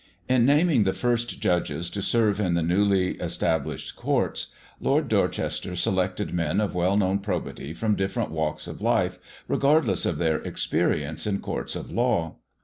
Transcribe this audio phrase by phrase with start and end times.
[0.27, 4.47] In naming the first judges to serve in the newly established courts,
[4.79, 10.17] Lord Dorchester selected men of well known probity from different walks of life, regardless of
[10.17, 12.37] their experience in courts of law.